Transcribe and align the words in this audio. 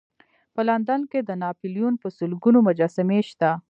په 0.53 0.61
لندن 0.69 1.01
کې 1.11 1.19
د 1.23 1.31
ناپلیون 1.43 1.93
په 2.01 2.07
سلګونو 2.17 2.59
مجسمې 2.67 3.19
شته. 3.29 3.49